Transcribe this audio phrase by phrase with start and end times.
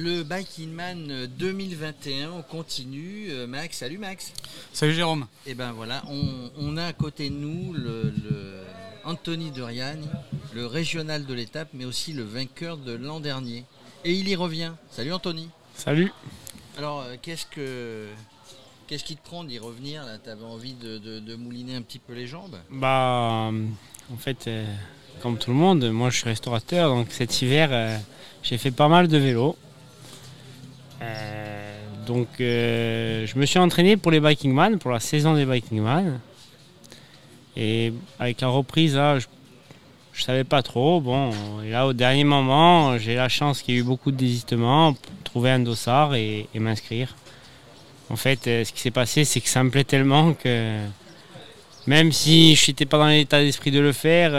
[0.00, 3.30] Le Bike in Man 2021, on continue.
[3.32, 4.32] Euh, Max, salut Max.
[4.72, 5.26] Salut Jérôme.
[5.44, 6.04] Et ben voilà,
[6.56, 8.12] on, a à côté de nous le,
[9.04, 10.06] Anthony Duriani,
[10.54, 13.64] le régional de l'étape, mais aussi le vainqueur de l'an dernier.
[14.04, 14.70] Et il y revient.
[14.88, 15.48] Salut Anthony.
[15.74, 16.12] Salut.
[16.76, 18.06] Alors, euh, qu'est-ce que
[18.86, 20.18] qu'est-ce qui te prend d'y revenir là?
[20.18, 22.54] T'avais envie de, mouliner un petit peu les jambes?
[22.70, 23.50] Bah,
[24.12, 24.64] en fait, euh,
[25.22, 27.98] comme tout le monde, moi je suis restaurateur, donc cet hiver,
[28.44, 29.56] j'ai fait pas mal de vélo.
[31.00, 35.44] Euh, donc euh, je me suis entraîné pour les Biking Man, pour la saison des
[35.44, 36.20] Biking Man.
[37.56, 41.00] Et avec la reprise, je, ne savais pas trop.
[41.00, 41.30] Bon,
[41.64, 45.50] là, au dernier moment, j'ai la chance qu'il y ait eu beaucoup de désistements, trouver
[45.50, 47.16] un dossard et, m'inscrire.
[48.10, 50.78] En fait, euh, ce qui s'est passé, c'est que ça me plaît tellement que
[51.86, 54.30] même si je n'étais pas dans l'état d'esprit de le faire,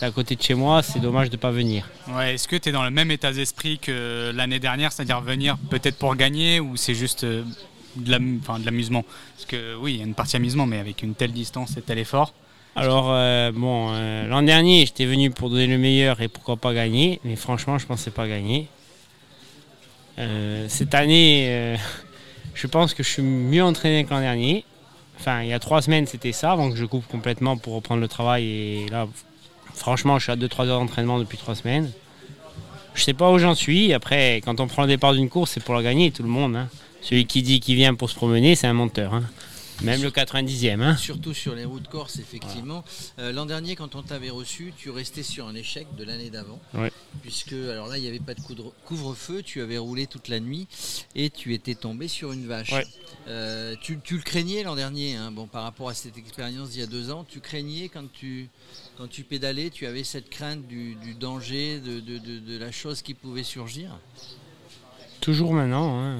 [0.00, 1.86] c'est à côté de chez moi, c'est dommage de ne pas venir.
[2.08, 5.58] Ouais, Est-ce que tu es dans le même état d'esprit que l'année dernière, c'est-à-dire venir
[5.68, 7.44] peut-être pour gagner ou c'est juste euh,
[7.96, 8.10] de
[8.64, 9.04] l'amusement?
[9.36, 11.82] Parce que oui, il y a une partie amusement, mais avec une telle distance et
[11.82, 12.32] tel effort.
[12.76, 16.72] Alors, euh, bon, euh, l'an dernier, j'étais venu pour donner le meilleur et pourquoi pas
[16.72, 18.68] gagner, mais franchement, je ne pensais pas gagner.
[20.68, 21.76] cette année,
[22.54, 24.64] je pense que je suis mieux entraîné que l'an dernier.
[25.18, 28.08] Enfin, il y a trois semaines, c'était ça, donc je coupe complètement pour reprendre le
[28.08, 29.06] travail et là,
[29.74, 31.90] Franchement, je suis à 2-3 heures d'entraînement depuis 3 semaines.
[32.94, 33.92] Je sais pas où j'en suis.
[33.92, 36.56] Après, quand on prend le départ d'une course, c'est pour la gagner, tout le monde.
[36.56, 36.68] Hein.
[37.02, 39.14] Celui qui dit qu'il vient pour se promener, c'est un menteur.
[39.14, 39.22] Hein.
[39.82, 40.82] Même le 90e.
[40.82, 40.96] Hein.
[40.96, 42.84] Surtout sur les routes Corse, effectivement.
[43.18, 46.60] Euh, l'an dernier, quand on t'avait reçu, tu restais sur un échec de l'année d'avant.
[47.22, 48.40] Puisque, alors là, il n'y avait pas de
[48.84, 50.68] couvre-feu, tu avais roulé toute la nuit
[51.14, 52.74] et tu étais tombé sur une vache.
[53.28, 56.86] Euh, tu, le craignais l'an dernier, bon, par rapport à cette expérience d'il y a
[56.86, 58.48] deux ans, tu craignais quand tu,
[58.98, 63.98] quand tu pédalais, tu avais cette crainte du, danger, de, la chose qui pouvait surgir?
[65.20, 66.18] Toujours maintenant.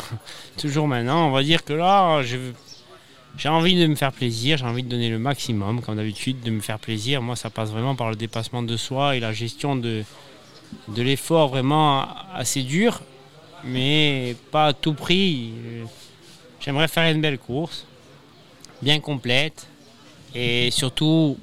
[0.58, 1.28] Toujours maintenant.
[1.28, 5.08] On va dire que là, j'ai envie de me faire plaisir, j'ai envie de donner
[5.08, 7.22] le maximum, comme d'habitude, de me faire plaisir.
[7.22, 10.04] Moi, ça passe vraiment par le dépassement de soi et la gestion de,
[10.88, 13.00] de l'effort vraiment assez dur,
[13.64, 15.52] mais pas à tout prix.
[16.60, 17.86] J'aimerais faire une belle course,
[18.82, 19.66] bien complète,
[20.34, 21.38] et surtout,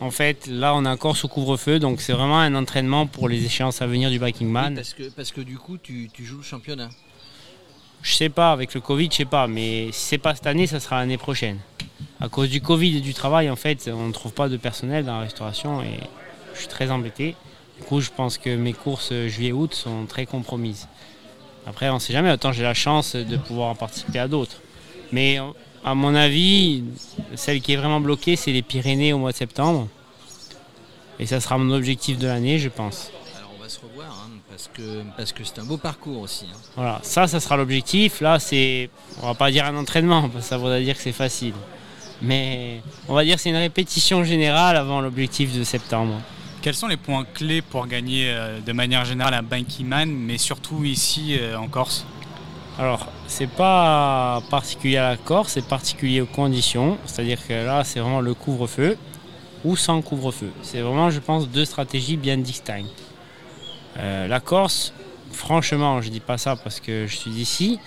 [0.00, 3.44] en fait, là, on est encore sous couvre-feu, donc c'est vraiment un entraînement pour les
[3.44, 4.74] échéances à venir du Biking Man.
[4.74, 6.88] parce, que, parce que du coup, tu, tu joues le championnat.
[8.02, 10.66] Je sais pas, avec le Covid, je sais pas, mais si c'est pas cette année,
[10.66, 11.58] ça sera l'année prochaine.
[12.20, 15.04] À cause du Covid et du travail, en fait, on ne trouve pas de personnel
[15.04, 16.00] dans la restauration et
[16.54, 17.36] je suis très embêté.
[17.78, 20.88] Du coup, je pense que mes courses juillet-août sont très compromises.
[21.66, 24.62] Après, on ne sait jamais, autant j'ai la chance de pouvoir en participer à d'autres.
[25.12, 25.38] Mais
[25.84, 26.84] à mon avis,
[27.34, 29.88] celle qui est vraiment bloquée, c'est les Pyrénées au mois de septembre.
[31.18, 33.12] Et ça sera mon objectif de l'année, je pense
[33.70, 36.46] se revoir, hein, parce que parce que c'est un beau parcours aussi.
[36.52, 36.58] Hein.
[36.76, 38.20] Voilà, ça, ça sera l'objectif.
[38.20, 38.90] Là, c'est,
[39.22, 41.54] on va pas dire un entraînement, parce que ça voudrait dire que c'est facile.
[42.22, 46.20] Mais on va dire c'est une répétition générale avant l'objectif de septembre.
[46.60, 49.42] Quels sont les points clés pour gagner euh, de manière générale à
[49.82, 52.04] Man, mais surtout ici euh, en Corse?
[52.78, 56.98] Alors, c'est pas particulier à la Corse, c'est particulier aux conditions.
[57.06, 58.98] C'est-à-dire que là, c'est vraiment le couvre-feu
[59.64, 60.50] ou sans couvre-feu.
[60.62, 62.90] C'est vraiment, je pense, deux stratégies bien distinctes.
[63.98, 64.92] Euh, la Corse,
[65.32, 67.78] franchement, je dis pas ça parce que je suis d'ici.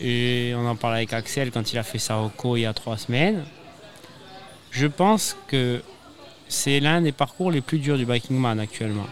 [0.00, 2.72] Et on en parle avec Axel quand il a fait sa reco il y a
[2.72, 3.44] trois semaines.
[4.70, 5.82] Je pense que
[6.48, 9.06] c'est l'un des parcours les plus durs du Biking Man actuellement.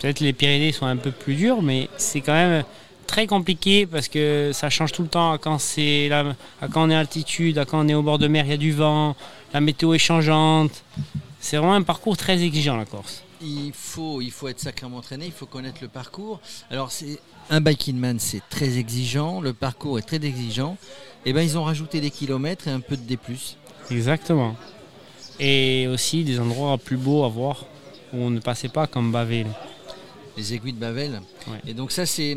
[0.00, 2.64] Peut-être les Pyrénées sont un peu plus durs, mais c'est quand même
[3.06, 5.36] très compliqué parce que ça change tout le temps.
[5.36, 6.24] quand, c'est à
[6.72, 8.54] quand on est à altitude, à quand on est au bord de mer, il y
[8.54, 9.16] a du vent,
[9.52, 10.84] la météo est changeante.
[11.40, 15.26] C'est vraiment un parcours très exigeant la Corse il faut, il faut être sacrément entraîné,
[15.26, 16.40] il faut connaître le parcours.
[16.70, 17.18] Alors, c'est
[17.48, 20.76] un biking man, c'est très exigeant, le parcours est très exigeant.
[21.24, 23.18] Et eh ben, ils ont rajouté des kilomètres et un peu de D+.
[23.90, 24.56] Exactement.
[25.38, 27.66] Et aussi des endroits plus beaux à voir
[28.12, 29.46] où on ne passait pas comme Bavel
[30.36, 31.20] les aiguilles de Bavel.
[31.66, 32.36] Et donc ça c'est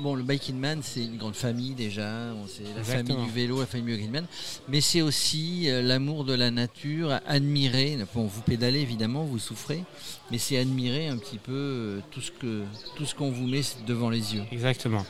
[0.00, 2.08] bon le Biking Man c'est une grande famille déjà,
[2.46, 4.26] c'est la famille du vélo, la famille du Man,
[4.68, 7.98] mais c'est aussi euh, l'amour de la nature, admirer.
[8.14, 9.82] Bon, vous pédalez évidemment, vous souffrez,
[10.30, 12.62] mais c'est admirer un petit peu euh, tout ce que
[12.96, 14.44] tout ce qu'on vous met devant les yeux.
[14.52, 15.04] Exactement.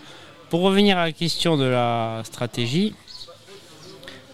[0.50, 2.94] Pour revenir à la question de la stratégie,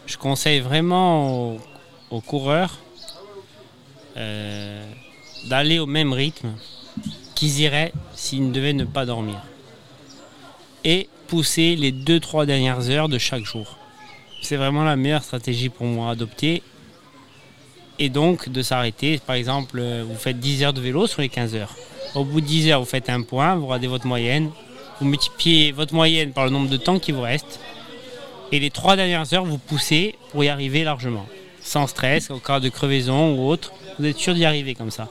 [0.07, 1.57] je conseille vraiment
[2.11, 2.79] aux, coureurs
[4.17, 4.85] euh,
[5.49, 6.53] d'aller au même rythme
[7.35, 9.43] qu'ils iraient s'ils ne devaient ne pas dormir.
[10.85, 13.79] Et pousser les 2-3 dernières heures de chaque jour.
[14.43, 16.63] C'est vraiment la meilleure stratégie pour moi à adopter.
[17.99, 21.55] Et donc de s'arrêter, par exemple, vous faites 10 heures de vélo sur les 15
[21.55, 21.75] heures.
[22.15, 24.51] Au bout de 10 heures, vous faites un point, vous regardez votre moyenne,
[25.01, 27.61] vous multipliez votre moyenne par le nombre de temps qui vous reste.
[28.53, 31.27] Et les trois dernières heures, vous poussez pour y arriver largement.
[31.61, 35.09] Sans stress, au cas de crevaison ou autre, vous êtes sûr d'y arriver comme ça.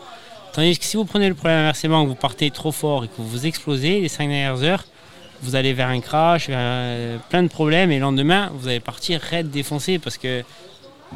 [0.53, 3.13] Tandis que si vous prenez le problème inversement, que vous partez trop fort et que
[3.17, 4.85] vous explosez, les cinq dernières heures,
[5.43, 8.79] vous allez vers un crash, vers euh, plein de problèmes, et le lendemain, vous allez
[8.79, 10.43] partir raide défoncé parce que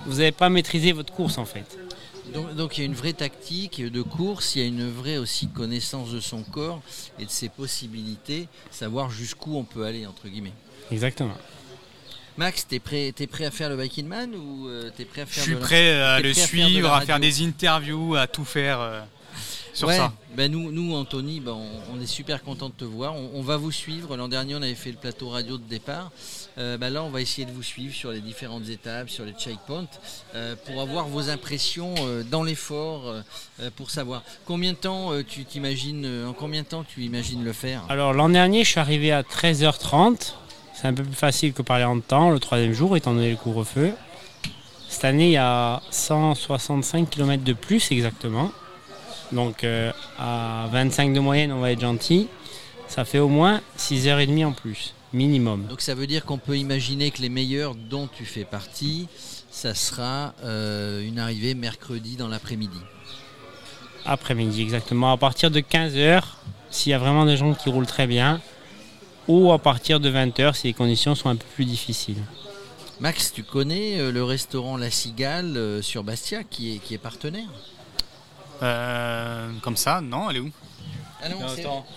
[0.06, 1.78] vous n'avez pas maîtrisé votre course en fait.
[2.34, 5.48] Donc, il y a une vraie tactique de course, il y a une vraie aussi
[5.48, 6.82] connaissance de son corps
[7.20, 10.54] et de ses possibilités, savoir jusqu'où on peut aller entre guillemets.
[10.92, 11.38] Exactement.
[12.38, 15.26] Max, t'es prêt, es prêt à faire le Viking Man ou euh, t'es prêt à
[15.26, 19.06] faire Je suis prêt à le suivre, à faire, des interviews, à tout faire.
[19.78, 20.12] Sur ça.
[20.36, 21.56] Ben nous, nous, Anthony, ben
[21.94, 23.14] on, est super content de te voir.
[23.16, 24.18] On, va vous suivre.
[24.18, 26.12] L'an dernier, on avait fait le plateau radio de départ.
[26.58, 29.34] Euh, ben là, on va essayer de vous suivre sur les différentes étapes, sur les
[29.34, 29.86] checkpoints,
[30.34, 33.14] euh, pour avoir vos impressions euh, dans l'effort,
[33.76, 37.84] pour savoir combien de temps tu t'imagines, en combien de temps tu imagines le faire?
[37.88, 40.34] Alors l'an dernier, je suis arrivé à 13h30.
[40.74, 43.38] C'est un peu plus facile que parler en temps, le troisième jour, étant donné le
[43.38, 43.92] couvre-feu.
[44.90, 48.52] Cette année, il y a 165 km de plus exactement.
[49.32, 52.28] Donc euh, à 25 de moyenne, on va être gentil.
[52.88, 55.66] Ça fait au moins 6h30 en plus, minimum.
[55.68, 59.08] Donc ça veut dire qu'on peut imaginer que les meilleurs dont tu fais partie,
[59.52, 62.80] ça sera euh, une arrivée mercredi dans l'après-midi.
[64.06, 65.12] Après-midi, exactement.
[65.12, 66.24] À partir de 15h,
[66.70, 68.40] s'il y a vraiment des gens qui roulent très bien,
[69.28, 72.24] ou à partir de 20h si les conditions sont un peu plus difficiles.
[73.02, 77.50] Max, tu connais euh, le restaurant La Cigale sur Bastia qui est, qui est partenaire?
[78.62, 80.52] Euh, comme ça, non, elle est où
[81.20, 81.38] ah non,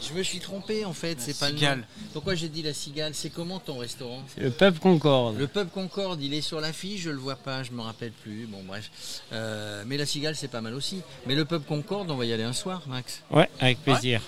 [0.00, 1.82] je me suis trompé en fait, c'est pas le nom.
[2.14, 4.22] Pourquoi j'ai dit la cigale C'est comment ton restaurant?
[4.34, 5.36] C'est le Pub Concorde.
[5.36, 8.46] Le Pub Concorde, il est sur l'affiche, je le vois pas, je me rappelle plus.
[8.46, 8.90] Bon bref.
[9.32, 11.02] Euh, mais la cigale c'est pas mal aussi.
[11.26, 13.22] Mais le Pub Concorde, on va y aller un soir, Max.
[13.30, 14.22] Ouais, avec plaisir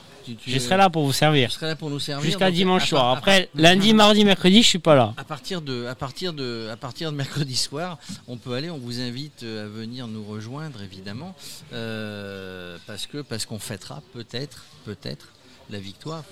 [0.47, 1.49] je serai là pour vous servir.
[1.49, 2.25] Je serai là pour nous servir.
[2.25, 3.11] Jusqu'à dimanche soir.
[3.11, 5.15] Après, lundi, mardi, mercredi, je suis pas là.
[5.17, 7.99] À partir de, à partir de, à partir de mercredi soir,
[8.29, 8.71] on peut aller.
[8.71, 11.35] On vous invite euh, à venir nous rejoindre, évidemment,
[11.73, 15.29] euh, parce que parce qu'on fêtera peut-être, peut-être
[15.71, 16.25] la victoire.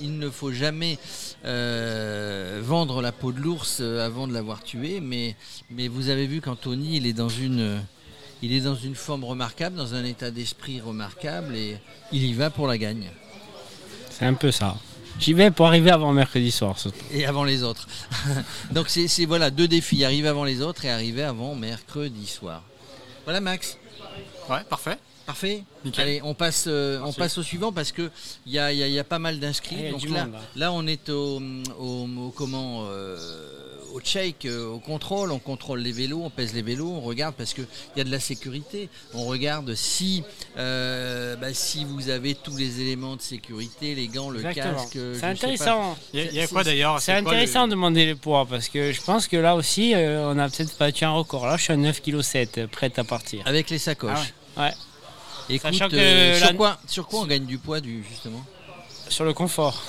[0.00, 0.98] il, ne faut jamais
[1.44, 5.34] euh, vendre la peau de l'ours avant de l'avoir tué, mais,
[5.70, 7.80] mais vous avez vu qu'Anthony, il est dans une
[8.42, 11.78] il est dans une forme remarquable, dans un état d'esprit remarquable et
[12.12, 13.10] il y va pour la gagne.
[14.10, 14.76] C'est un peu ça.
[15.18, 16.76] J'y vais pour arriver avant mercredi soir.
[17.12, 17.88] Et avant les autres.
[18.70, 22.62] Donc c'est voilà deux défis, arriver avant les autres et arriver avant mercredi soir.
[23.24, 23.76] Voilà Max.
[24.48, 24.98] Ouais, parfait.
[25.26, 25.64] Parfait.
[25.98, 28.10] Allez, on passe, euh, on passe au suivant parce que
[28.46, 28.58] il y
[28.98, 29.90] a, pas mal d'inscrits.
[29.90, 30.26] Donc là,
[30.56, 31.42] là, on est au,
[31.78, 33.18] au, comment euh,
[33.94, 37.34] au check, euh, au contrôle, on contrôle les vélos, on pèse les vélos, on regarde
[37.34, 38.88] parce qu'il y a de la sécurité.
[39.14, 40.22] On regarde si,
[40.56, 44.98] euh, bah, si vous avez tous les éléments de sécurité, les gants, le casque.
[45.14, 45.96] C'est intéressant.
[46.12, 47.00] Il y, a quoi d'ailleurs?
[47.00, 50.38] C'est intéressant de demander les poids parce que je pense que là aussi, euh, on
[50.38, 51.46] a peut-être battu un record.
[51.46, 53.42] Là, je suis à 9,7 kg prête à partir.
[53.46, 54.34] Avec les sacoches.
[54.56, 54.74] Ah ouais.
[55.50, 58.44] Écoute, sur, quoi, sur quoi on gagne du poids du, justement?
[59.08, 59.82] Sur le confort.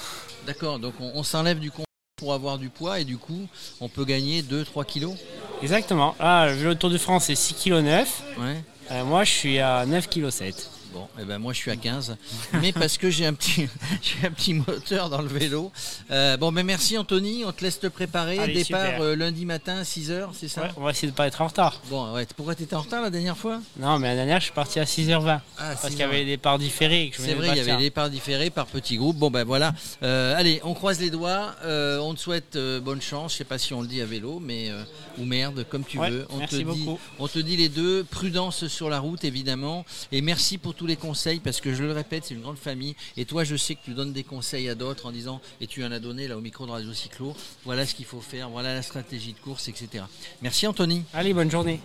[0.47, 1.88] D'accord, donc on, on s'enlève du confort
[2.19, 3.47] pour avoir du poids et du coup
[3.79, 5.15] on peut gagner 2-3 kilos
[5.61, 6.15] Exactement.
[6.19, 8.21] Ah, le Tour de France c'est 6 kg 9.
[8.39, 9.03] Ouais.
[9.03, 10.69] moi je suis à 9 kg 7.
[10.93, 12.17] Bon, et eh ben moi je suis à 15,
[12.61, 13.67] mais parce que j'ai un petit,
[14.23, 15.71] un petit moteur dans le vélo.
[16.09, 18.53] Euh, bon, mais merci Anthony, on te laisse te préparer.
[18.53, 21.47] Départ euh, lundi matin à 6h, c'est ça On va essayer de pas être en
[21.47, 21.79] retard.
[21.89, 22.25] Bon, ouais.
[22.35, 23.61] Pourquoi tu étais en retard la dernière fois?
[23.77, 25.39] Non, mais la dernière je suis parti à 6h20.
[25.57, 27.11] Ah, parce qu'il y avait des départs différés.
[27.15, 29.17] C'est vrai, il y avait des départs différés par petits groupes.
[29.17, 29.73] Bon, ben voilà.
[30.01, 31.55] Euh, allez, on croise les doigts.
[31.63, 33.33] on te souhaite bonne chance.
[33.33, 34.71] Je sais pas si on le dit à vélo, mais
[35.19, 36.25] ou merde, comme tu veux.
[36.31, 36.87] On te dit,
[37.19, 38.03] on te dit les deux.
[38.03, 39.85] Prudence sur la route, évidemment.
[40.11, 42.95] Et merci pour tous les conseils parce que je le répète, c'est une grande famille.
[43.17, 45.83] Et toi, je sais que tu donnes des conseils à d'autres en disant, et tu
[45.83, 48.73] en as donné là au micro de Radio Cyclo, voilà ce qu'il faut faire, voilà
[48.73, 50.05] la stratégie de course, etc.
[50.41, 51.03] Merci Anthony.
[51.13, 51.81] Allez, bonne journée.